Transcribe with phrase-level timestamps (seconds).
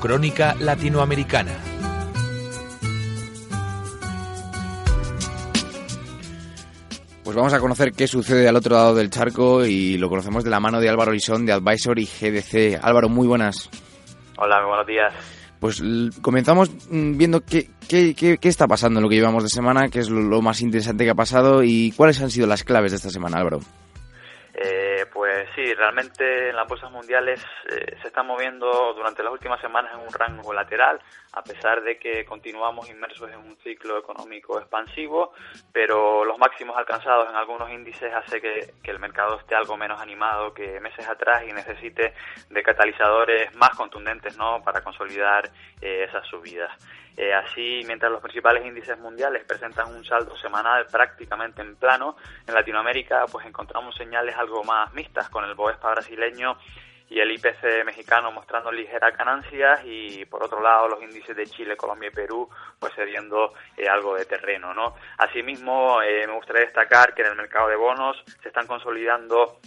[0.00, 1.52] Crónica Latinoamericana.
[7.24, 10.50] Pues vamos a conocer qué sucede al otro lado del charco y lo conocemos de
[10.50, 12.78] la mano de Álvaro Lisón de Advisory GDC.
[12.82, 13.68] Álvaro, muy buenas.
[14.38, 15.14] Hola, muy buenos días.
[15.58, 15.82] Pues
[16.22, 19.88] comenzamos mm, viendo qué, qué, qué, qué, está pasando en lo que llevamos de semana,
[19.88, 22.92] qué es lo, lo, más interesante que ha pasado y cuáles han sido las claves
[22.92, 23.60] de esta semana, Álvaro.
[24.54, 24.95] Eh,
[25.36, 29.92] pues sí, realmente en las bolsas mundiales eh, se están moviendo durante las últimas semanas
[29.92, 30.98] en un rango lateral,
[31.34, 35.34] a pesar de que continuamos inmersos en un ciclo económico expansivo,
[35.74, 40.00] pero los máximos alcanzados en algunos índices hace que, que el mercado esté algo menos
[40.00, 42.14] animado que meses atrás y necesite
[42.48, 44.62] de catalizadores más contundentes ¿no?
[44.64, 45.50] para consolidar
[45.82, 46.72] eh, esas subidas.
[47.16, 52.16] Eh, así, mientras los principales índices mundiales presentan un saldo semanal prácticamente en plano,
[52.46, 56.58] en Latinoamérica pues encontramos señales algo más mixtas, con el Boespa brasileño
[57.08, 61.76] y el IPC mexicano mostrando ligeras ganancias y por otro lado los índices de Chile,
[61.76, 64.94] Colombia y Perú pues cediendo eh, algo de terreno, ¿no?
[65.18, 69.60] Asimismo, eh, me gustaría destacar que en el mercado de bonos se están consolidando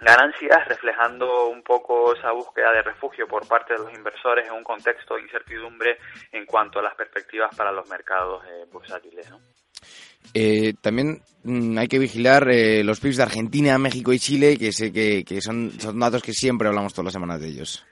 [0.00, 4.64] ganancias, reflejando un poco esa búsqueda de refugio por parte de los inversores en un
[4.64, 5.98] contexto de incertidumbre
[6.32, 9.30] en cuanto a las perspectivas para los mercados eh, bursátiles.
[9.30, 9.40] ¿no?
[10.34, 14.72] Eh, también mmm, hay que vigilar eh, los PIBs de Argentina, México y Chile, que
[14.72, 17.86] sé que, que son, son datos que siempre hablamos todas las semanas de ellos.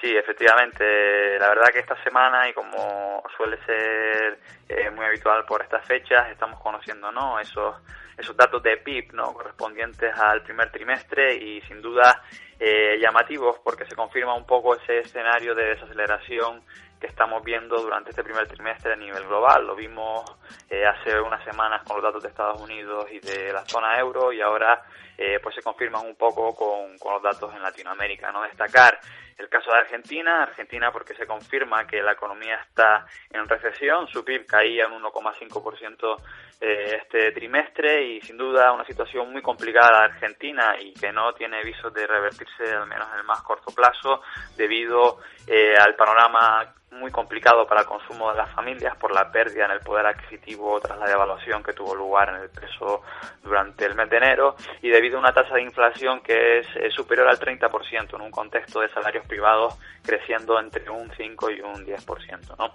[0.00, 1.38] Sí, efectivamente.
[1.38, 6.30] La verdad que esta semana, y como suele ser eh, muy habitual por estas fechas,
[6.30, 7.40] estamos conociendo ¿no?
[7.40, 7.74] esos,
[8.16, 9.32] esos datos de PIB ¿no?
[9.32, 12.22] correspondientes al primer trimestre y sin duda
[12.60, 16.62] eh, llamativos porque se confirma un poco ese escenario de desaceleración
[17.00, 19.66] que estamos viendo durante este primer trimestre a nivel global.
[19.66, 20.24] Lo vimos
[20.68, 24.32] eh, hace unas semanas con los datos de Estados Unidos y de la zona euro
[24.32, 24.82] y ahora
[25.16, 28.32] eh, pues se confirman un poco con, con, los datos en Latinoamérica.
[28.32, 28.98] No destacar
[29.38, 34.24] el caso de Argentina, Argentina porque se confirma que la economía está en recesión, su
[34.24, 36.16] PIB caía en 1,5%
[36.60, 41.62] eh, este trimestre y sin duda una situación muy complicada Argentina y que no tiene
[41.62, 44.22] visos de revertirse al menos en el más corto plazo
[44.56, 49.66] debido eh, al panorama muy complicado para el consumo de las familias por la pérdida
[49.66, 53.02] en el poder adquisitivo tras la devaluación que tuvo lugar en el peso
[53.42, 57.28] durante el mes de enero y debido a una tasa de inflación que es, superior
[57.28, 62.56] al 30% en un contexto de salarios privados creciendo entre un 5 y un 10%,
[62.58, 62.72] ¿no?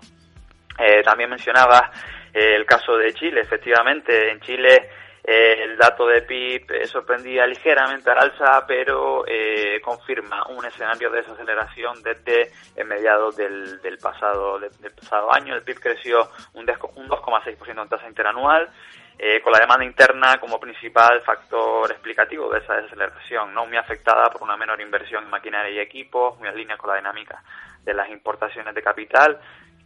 [0.79, 1.91] Eh, también mencionaba
[2.33, 4.89] eh, el caso de Chile, efectivamente, en Chile
[5.23, 11.21] el dato de PIB eh, sorprendía ligeramente al alza, pero eh, confirma un escenario de
[11.21, 12.51] desaceleración desde
[12.83, 15.55] mediados del, del pasado del, pasado año.
[15.55, 18.69] El PIB creció un, un 2,6% en tasa interanual,
[19.17, 24.29] eh, con la demanda interna como principal factor explicativo de esa desaceleración, no muy afectada
[24.29, 27.41] por una menor inversión en maquinaria y equipos, muy en línea con la dinámica
[27.83, 29.39] de las importaciones de capital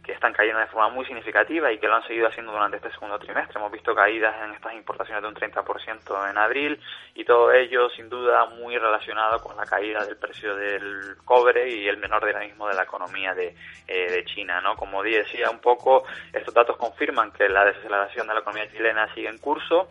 [0.08, 2.90] que están cayendo de forma muy significativa y que lo han seguido haciendo durante este
[2.92, 3.58] segundo trimestre.
[3.58, 6.80] Hemos visto caídas en estas importaciones de un 30% en abril
[7.14, 11.86] y todo ello sin duda muy relacionado con la caída del precio del cobre y
[11.86, 13.54] el menor dinamismo de la economía de,
[13.86, 14.62] eh, de China.
[14.62, 14.76] ¿no?
[14.76, 19.28] Como decía un poco, estos datos confirman que la desaceleración de la economía chilena sigue
[19.28, 19.90] en curso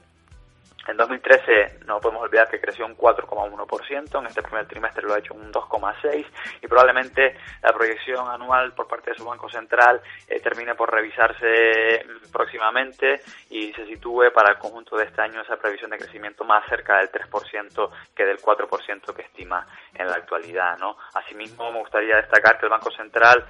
[0.87, 5.19] en 2013 no podemos olvidar que creció un 4,1%, en este primer trimestre lo ha
[5.19, 6.25] hecho un 2,6%
[6.61, 12.05] y probablemente la proyección anual por parte de su Banco Central eh, termine por revisarse
[12.31, 16.65] próximamente y se sitúe para el conjunto de este año esa previsión de crecimiento más
[16.69, 20.77] cerca del 3% que del 4% que estima en la actualidad.
[20.77, 20.97] ¿no?
[21.13, 23.45] Asimismo, me gustaría destacar que el Banco Central,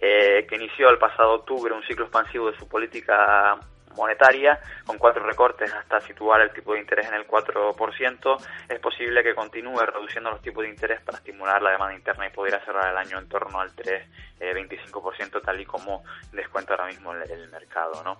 [0.00, 3.58] eh, que inició el pasado octubre un ciclo expansivo de su política
[3.96, 9.22] monetaria, con cuatro recortes hasta situar el tipo de interés en el 4%, es posible
[9.22, 12.90] que continúe reduciendo los tipos de interés para estimular la demanda interna y pudiera cerrar
[12.90, 17.48] el año en torno al 3,25% eh, tal y como descuenta ahora mismo el, el
[17.48, 18.18] mercado, ¿no?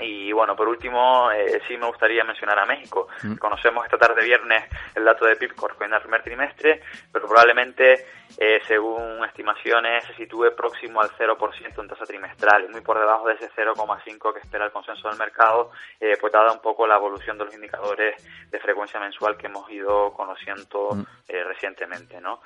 [0.00, 3.08] Y bueno, por último, eh, sí me gustaría mencionar a México.
[3.22, 3.36] Mm.
[3.36, 4.64] Conocemos esta tarde viernes
[4.94, 8.06] el dato de PIB correspondiente al primer trimestre, pero probablemente,
[8.38, 13.34] eh, según estimaciones, se sitúe próximo al 0% en tasa trimestral, muy por debajo de
[13.34, 17.38] ese 0,5 que espera el consenso del mercado, eh, pues dada un poco la evolución
[17.38, 18.16] de los indicadores
[18.50, 21.04] de frecuencia mensual que hemos ido conociendo mm.
[21.28, 22.40] recientemente, ¿no?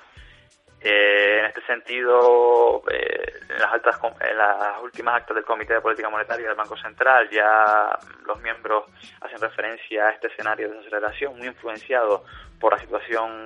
[0.79, 5.81] Eh, en este sentido, eh, en, las altas, en las últimas actas del Comité de
[5.81, 8.85] Política Monetaria del Banco Central ya los miembros
[9.21, 12.23] hacen referencia a este escenario de desaceleración muy influenciado
[12.59, 13.45] por la situación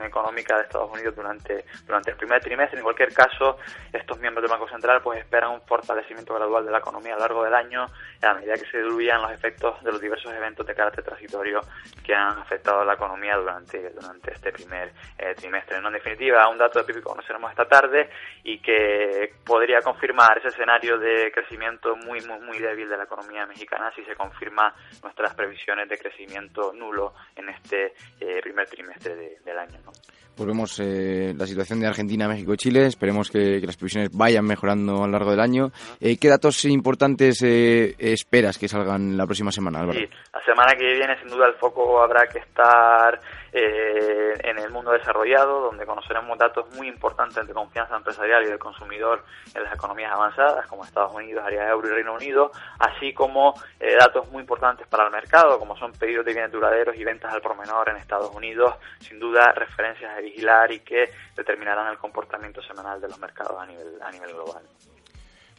[0.00, 2.78] económica de Estados Unidos durante, durante el primer trimestre.
[2.78, 3.58] En cualquier caso,
[3.92, 7.22] estos miembros del Banco Central pues esperan un fortalecimiento gradual de la economía a lo
[7.22, 7.86] largo del año
[8.22, 11.60] a medida que se diluyan los efectos de los diversos eventos de carácter transitorio
[12.04, 15.76] que han afectado a la economía durante, durante este primer eh, trimestre.
[15.76, 18.08] En definitiva, un un dato de PIB que conoceremos esta tarde
[18.42, 23.44] y que podría confirmar ese escenario de crecimiento muy, muy, muy débil de la economía
[23.46, 29.58] mexicana si se confirma nuestras previsiones de crecimiento nulo en este eh, primer trimestre del
[29.58, 29.78] año.
[29.84, 29.92] ¿no?
[30.36, 32.84] Pues vemos eh, la situación de Argentina, México y Chile.
[32.84, 35.70] Esperemos que, las previsiones vayan mejorando a lo largo del año.
[35.98, 39.98] Eh, ¿Qué datos importantes eh, esperas que salgan la próxima semana, Álvaro?
[39.98, 43.18] Sí, la semana que viene, sin duda, el foco habrá que estar
[43.58, 49.24] en el mundo desarrollado, donde conoceremos datos muy importantes de confianza empresarial y del consumidor
[49.54, 53.54] en las economías avanzadas, como Estados Unidos, área euro y Reino Unido, así como
[53.98, 57.40] datos muy importantes para el mercado, como son pedidos de bienes duraderos y ventas al
[57.40, 58.74] por menor en Estados Unidos.
[59.00, 64.00] Sin duda, referencias vigilar y que determinarán el comportamiento semanal de los mercados a nivel,
[64.02, 64.62] a nivel global.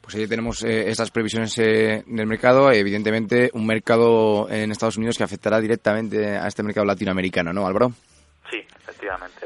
[0.07, 5.17] Pues ahí tenemos eh, estas previsiones eh, del mercado, evidentemente un mercado en Estados Unidos
[5.17, 7.91] que afectará directamente a este mercado latinoamericano, ¿no, Álvaro?
[8.49, 9.45] Sí, efectivamente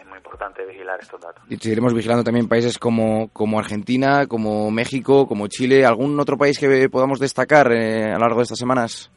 [0.00, 1.44] es muy importante vigilar estos datos.
[1.48, 5.86] Y seguiremos vigilando también países como, como Argentina, como México, como Chile.
[5.86, 9.12] ¿Algún otro país que podamos destacar eh, a lo largo de estas semanas?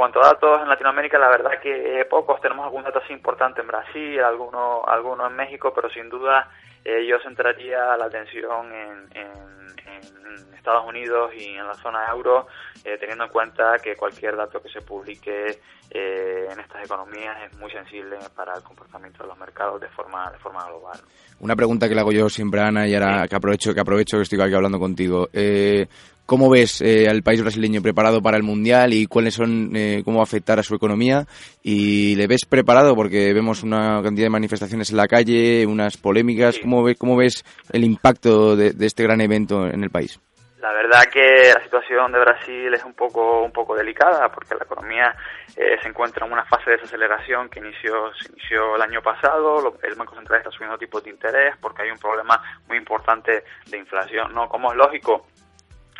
[0.00, 2.40] Eh, en cuanto a datos en Latinoamérica, la verdad que pocos.
[2.40, 6.48] Tenemos algún dato así importante en Brasil, algunos alguno en México, pero sin duda
[6.84, 9.60] eh, yo centraría la atención en, en,
[10.56, 12.46] Estados Unidos y en la zona euro,
[12.84, 15.58] eh, teniendo en cuenta que cualquier dato que se publique
[15.90, 20.30] eh, en estas economías es muy sensible para el comportamiento de los mercados de forma
[20.30, 21.00] de forma global.
[21.40, 24.18] Una pregunta que le hago yo siempre a Ana y ahora que aprovecho que aprovecho
[24.18, 25.28] que estoy aquí hablando contigo.
[26.30, 30.18] ¿Cómo ves eh, al país brasileño preparado para el Mundial y cuáles son, eh, cómo
[30.18, 31.24] va a afectar a su economía?
[31.60, 32.94] ¿Y le ves preparado?
[32.94, 36.60] Porque vemos una cantidad de manifestaciones en la calle, unas polémicas.
[36.60, 37.42] ¿Cómo, ves, ¿Cómo ves
[37.72, 40.20] el impacto de, este gran evento en el país?
[40.60, 44.62] La verdad que la situación de Brasil es un poco un poco delicada porque la
[44.62, 45.12] economía
[45.56, 49.76] eh, se encuentra en una fase de desaceleración que inició se inició el año pasado.
[49.82, 53.78] El Banco Central está subiendo tipos de interés porque hay un problema muy importante de
[53.78, 54.32] inflación.
[54.32, 55.26] No, como es lógico,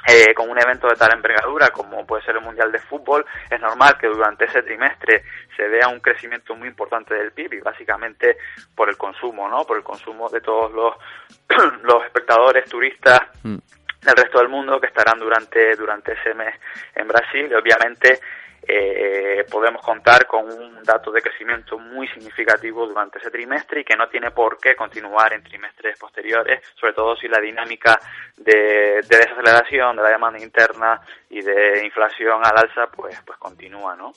[0.06, 3.60] eh, con un evento de tal envergadura como puede ser el Mundial de Fútbol, es
[3.60, 5.24] normal que durante ese trimestre
[5.56, 8.38] se vea un crecimiento muy importante del PIB y básicamente
[8.74, 9.64] por el consumo, ¿no?
[9.64, 10.94] Por el consumo de todos los,
[11.82, 13.56] los espectadores, turistas mm.
[14.02, 16.54] del resto del mundo que estarán durante, durante ese mes
[16.94, 18.20] en Brasil y obviamente
[18.66, 23.96] eh, podemos contar con un dato de crecimiento muy significativo durante ese trimestre y que
[23.96, 27.98] no tiene por qué continuar en trimestres posteriores, sobre todo si la dinámica
[28.36, 33.96] de, de desaceleración de la demanda interna y de inflación al alza pues, pues continúa,
[33.96, 34.12] ¿no?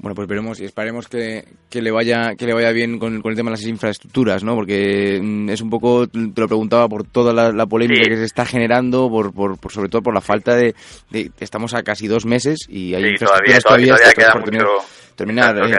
[0.00, 3.36] Bueno, pues veremos y esperemos que, que, le vaya que le vaya bien con, el
[3.36, 4.54] tema de las infraestructuras, ¿no?
[4.54, 8.46] Porque mm, es un poco, te lo preguntaba por toda la, polémica que se está
[8.46, 10.74] generando, por, por, sobre todo por la falta de,
[11.40, 13.96] Estamos a casi dos meses y hay infraestructuras todavía,
[15.16, 15.56] terminar.
[15.68, 15.78] Eh.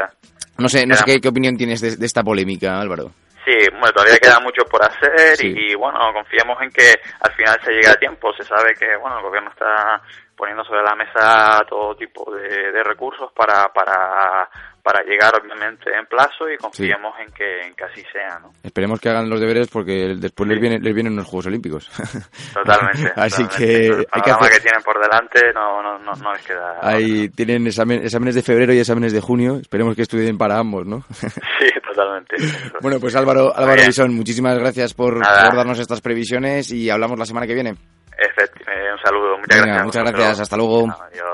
[0.57, 3.11] no sé, no sé qué, opinión tienes de, esta polémica, Álvaro.
[3.45, 7.57] Sí, bueno, todavía queda mucho por hacer y, y, bueno, confiamos en que al final
[7.63, 8.33] se llegue a tiempo.
[8.33, 10.01] Se sabe que, bueno, el gobierno está
[10.39, 14.49] poniendo sobre la mesa todo tipo de, recursos para, para,
[14.81, 18.39] para llegar obviamente en plazo y confiemos en, que, en que así sea.
[18.39, 18.53] ¿no?
[18.63, 21.89] Esperemos que hagan los deberes porque después les, viene, les vienen los Juegos Olímpicos.
[22.53, 23.11] Totalmente.
[23.17, 23.87] así que...
[23.87, 24.51] El hay que, hacer...
[24.53, 26.79] que tienen por delante no, no, no, no les queda...
[26.81, 29.57] Ahí tienen exámenes de febrero y exámenes de junio.
[29.57, 31.01] Esperemos que estudien para ambos, ¿no?
[31.11, 32.37] sí, totalmente.
[32.81, 37.25] bueno, pues Álvaro, Álvaro Bison, muchísimas gracias por, por darnos estas previsiones y hablamos la
[37.25, 37.75] semana que viene.
[38.19, 39.85] Eh, un saludo, muchas gracias.
[39.85, 40.87] Muchas gracias, hasta luego.
[40.89, 41.29] Adiós.